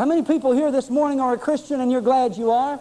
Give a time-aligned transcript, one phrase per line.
[0.00, 2.80] How many people here this morning are a Christian and you're glad you are?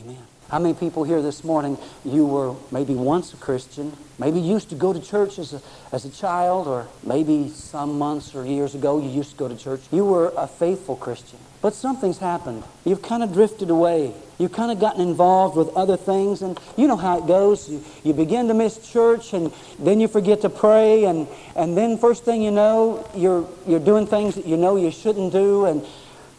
[0.00, 0.16] Amen.
[0.50, 4.74] How many people here this morning, you were maybe once a Christian, maybe used to
[4.74, 5.62] go to church as a,
[5.92, 9.56] as a child, or maybe some months or years ago you used to go to
[9.56, 9.80] church.
[9.92, 11.38] You were a faithful Christian.
[11.62, 12.64] But something's happened.
[12.84, 14.12] You've kind of drifted away.
[14.38, 17.68] You've kind of gotten involved with other things, and you know how it goes.
[17.68, 21.96] You, you begin to miss church, and then you forget to pray, and, and then
[21.96, 25.86] first thing you know, you're, you're doing things that you know you shouldn't do, and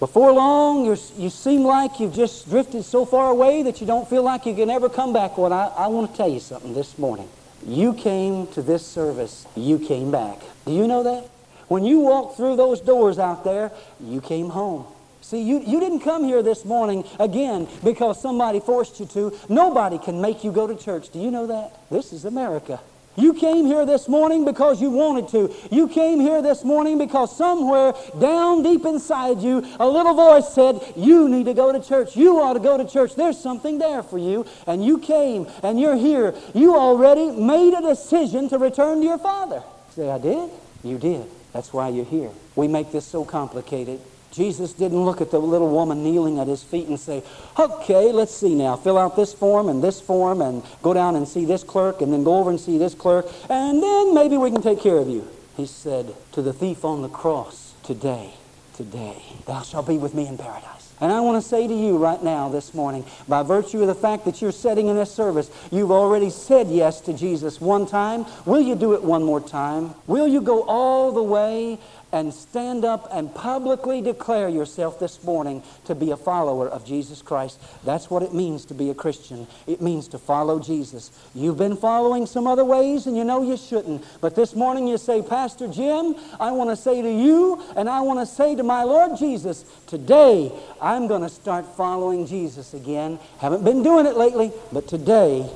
[0.01, 4.09] before long, you you seem like you've just drifted so far away that you don't
[4.09, 5.37] feel like you can ever come back.
[5.37, 7.29] Well, I, I want to tell you something this morning.
[7.67, 10.39] You came to this service, you came back.
[10.65, 11.29] Do you know that?
[11.67, 14.87] When you walked through those doors out there, you came home.
[15.21, 19.37] See, you, you didn't come here this morning again because somebody forced you to.
[19.49, 21.11] Nobody can make you go to church.
[21.11, 21.79] Do you know that?
[21.91, 22.79] This is America.
[23.21, 25.53] You came here this morning because you wanted to.
[25.69, 30.81] You came here this morning because somewhere down deep inside you, a little voice said,
[30.95, 32.15] You need to go to church.
[32.15, 33.15] You ought to go to church.
[33.15, 34.47] There's something there for you.
[34.65, 36.33] And you came and you're here.
[36.55, 39.61] You already made a decision to return to your Father.
[39.91, 40.49] Say, I did?
[40.83, 41.25] You did.
[41.53, 42.31] That's why you're here.
[42.55, 44.01] We make this so complicated.
[44.31, 47.23] Jesus didn't look at the little woman kneeling at his feet and say,
[47.59, 48.75] Okay, let's see now.
[48.75, 52.11] Fill out this form and this form and go down and see this clerk and
[52.11, 55.09] then go over and see this clerk and then maybe we can take care of
[55.09, 55.27] you.
[55.57, 58.33] He said to the thief on the cross, Today,
[58.75, 60.81] today, thou shalt be with me in paradise.
[61.01, 63.95] And I want to say to you right now this morning, by virtue of the
[63.95, 68.27] fact that you're sitting in this service, you've already said yes to Jesus one time.
[68.45, 69.95] Will you do it one more time?
[70.05, 71.79] Will you go all the way
[72.11, 77.21] and stand up and publicly declare yourself this morning to be a follower of Jesus
[77.21, 77.59] Christ.
[77.85, 79.47] That's what it means to be a Christian.
[79.67, 81.11] It means to follow Jesus.
[81.33, 84.03] You've been following some other ways and you know you shouldn't.
[84.19, 88.01] But this morning you say, Pastor Jim, I want to say to you and I
[88.01, 90.51] want to say to my Lord Jesus, today
[90.81, 93.19] I'm going to start following Jesus again.
[93.39, 95.49] Haven't been doing it lately, but today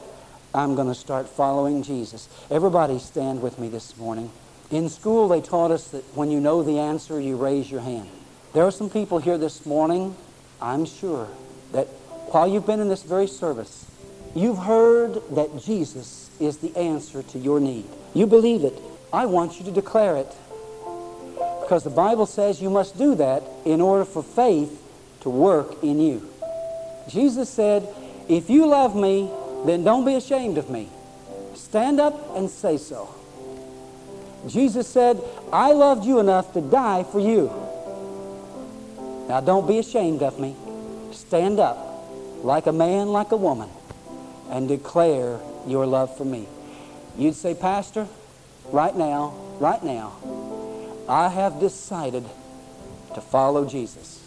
[0.54, 2.30] I'm going to start following Jesus.
[2.50, 4.32] Everybody stand with me this morning.
[4.72, 8.10] In school, they taught us that when you know the answer, you raise your hand.
[8.54, 10.16] There are some people here this morning,
[10.62, 11.28] I'm sure,
[11.72, 11.86] that
[12.32, 13.86] while you've been in this very service,
[14.34, 17.86] you've heard that Jesus is the answer to your need.
[18.14, 18.74] You believe it.
[19.14, 20.34] I want you to declare it.
[21.62, 24.82] Because the Bible says you must do that in order for faith
[25.22, 26.30] to work in you.
[27.08, 27.88] Jesus said,
[28.28, 29.30] If you love me,
[29.66, 30.90] then don't be ashamed of me.
[31.54, 33.14] Stand up and say so.
[34.48, 37.52] Jesus said, I loved you enough to die for you.
[39.28, 40.56] Now don't be ashamed of me.
[41.12, 41.78] Stand up
[42.44, 43.70] like a man, like a woman,
[44.50, 46.48] and declare your love for me.
[47.18, 48.08] You'd say, Pastor,
[48.72, 50.14] right now, right now,
[51.10, 52.26] I have decided
[53.16, 54.22] to follow Jesus.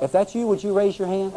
[0.00, 1.32] If that's you, would you raise your hand?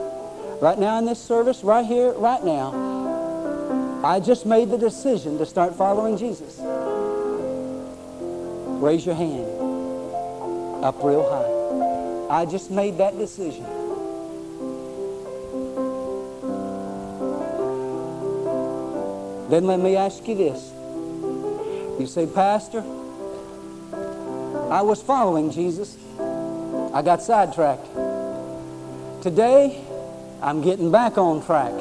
[0.62, 5.46] Right now in this service, right here, right now, I just made the decision to
[5.46, 6.60] start following Jesus.
[8.82, 12.36] Raise your hand up real high.
[12.36, 13.64] I just made that decision.
[19.52, 20.72] Then let me ask you this.
[22.00, 22.80] You say, Pastor,
[24.72, 25.96] I was following Jesus.
[26.20, 27.86] I got sidetracked.
[29.22, 29.86] Today,
[30.42, 31.74] I'm getting back on track.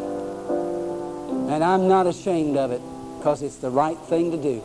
[1.50, 2.82] And I'm not ashamed of it
[3.16, 4.62] because it's the right thing to do.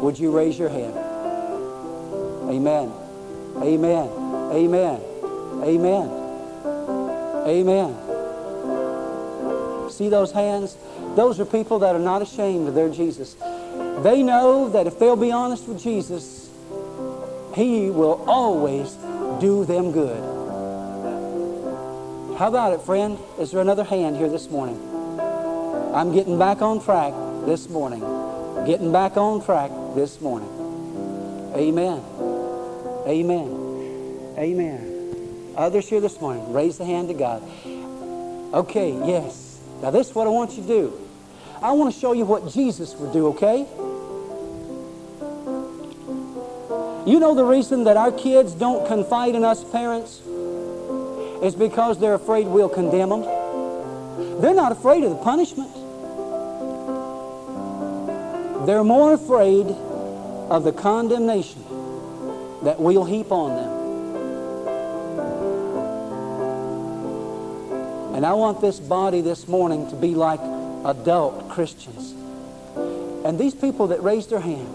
[0.00, 1.07] Would you raise your hand?
[2.48, 2.92] Amen.
[3.56, 4.08] Amen.
[4.52, 5.00] Amen.
[5.62, 6.08] Amen.
[7.46, 7.96] Amen.
[9.90, 10.76] See those hands?
[11.14, 13.36] Those are people that are not ashamed of their Jesus.
[14.02, 16.48] They know that if they'll be honest with Jesus,
[17.54, 18.96] He will always
[19.40, 20.22] do them good.
[22.38, 23.18] How about it, friend?
[23.38, 24.80] Is there another hand here this morning?
[25.92, 27.12] I'm getting back on track
[27.44, 28.00] this morning.
[28.64, 30.48] Getting back on track this morning.
[31.56, 32.00] Amen.
[33.08, 34.34] Amen.
[34.36, 35.54] Amen.
[35.56, 37.42] Others here this morning, raise the hand to God.
[38.52, 39.58] Okay, yes.
[39.80, 41.08] Now, this is what I want you to do.
[41.62, 43.66] I want to show you what Jesus would do, okay?
[47.10, 50.20] You know the reason that our kids don't confide in us parents
[51.42, 53.22] is because they're afraid we'll condemn them.
[54.42, 55.72] They're not afraid of the punishment.
[58.66, 59.66] They're more afraid
[60.50, 61.67] of the condemnation
[62.62, 63.78] that we'll heap on them.
[68.14, 70.40] And I want this body this morning to be like
[70.84, 72.12] adult Christians.
[73.24, 74.66] And these people that raised their hand,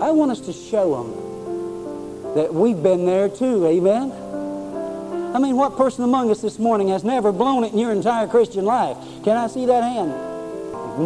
[0.00, 3.66] I want us to show them that we've been there too.
[3.66, 4.10] Amen?
[5.32, 8.26] I mean, what person among us this morning has never blown it in your entire
[8.26, 8.96] Christian life?
[9.22, 10.10] Can I see that hand?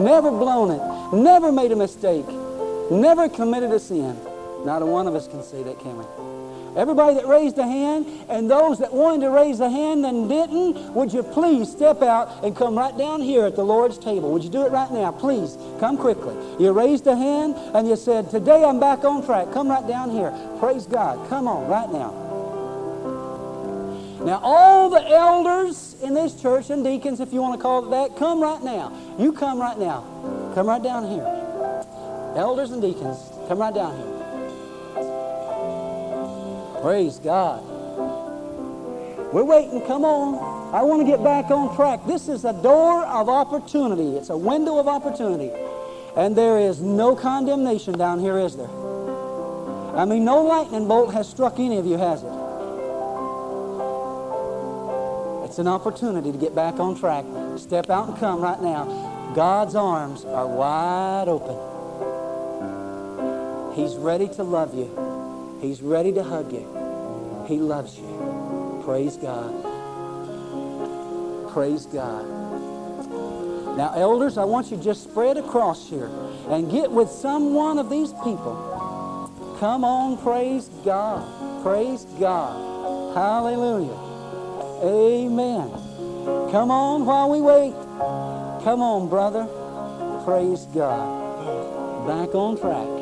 [0.04, 1.14] Never blown it.
[1.14, 2.26] Never made a mistake.
[2.90, 4.16] Never committed a sin.
[4.64, 6.04] Not a one of us can say that, can we?
[6.76, 10.94] Everybody that raised a hand and those that wanted to raise a hand and didn't,
[10.94, 14.30] would you please step out and come right down here at the Lord's table?
[14.32, 15.10] Would you do it right now?
[15.10, 16.36] Please, come quickly.
[16.62, 19.52] You raised a hand and you said, Today I'm back on track.
[19.52, 20.32] Come right down here.
[20.60, 21.28] Praise God.
[21.28, 22.28] Come on, right now.
[24.24, 27.90] Now, all the elders in this church and deacons, if you want to call it
[27.90, 28.92] that, come right now.
[29.18, 30.02] You come right now.
[30.54, 31.24] Come right down here.
[32.36, 33.18] Elders and deacons,
[33.48, 34.19] come right down here.
[36.82, 37.62] Praise God.
[39.32, 39.82] We're waiting.
[39.86, 40.74] Come on.
[40.74, 42.06] I want to get back on track.
[42.06, 44.16] This is a door of opportunity.
[44.16, 45.50] It's a window of opportunity.
[46.16, 48.70] And there is no condemnation down here, is there?
[49.96, 52.32] I mean, no lightning bolt has struck any of you, has it?
[55.44, 57.24] It's an opportunity to get back on track.
[57.56, 59.32] Step out and come right now.
[59.34, 61.56] God's arms are wide open.
[63.74, 65.09] He's ready to love you.
[65.60, 67.44] He's ready to hug you.
[67.46, 68.82] He loves you.
[68.84, 69.62] Praise God.
[71.52, 72.24] Praise God.
[73.76, 76.10] Now, elders, I want you to just spread across here
[76.48, 79.56] and get with some one of these people.
[79.58, 81.62] Come on, praise God.
[81.62, 83.14] Praise God.
[83.14, 83.98] Hallelujah.
[84.82, 85.70] Amen.
[86.50, 87.74] Come on while we wait.
[88.64, 89.46] Come on, brother.
[90.24, 92.06] Praise God.
[92.06, 92.99] Back on track.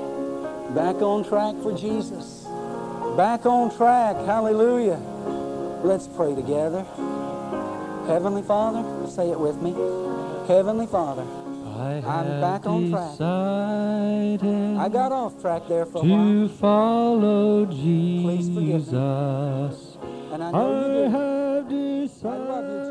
[0.75, 2.45] Back on track for Jesus.
[3.17, 4.17] Back on track.
[4.27, 5.01] Hallelujah.
[5.83, 6.85] Let's pray together.
[8.07, 9.73] Heavenly Father, say it with me.
[10.47, 13.21] Heavenly Father, I'm back on track.
[13.21, 16.27] I got off track there for a while.
[16.27, 18.25] To follow Jesus.
[18.25, 18.99] Please forgive me.
[20.33, 21.05] And I know you do.
[21.05, 22.88] I have I you, decided.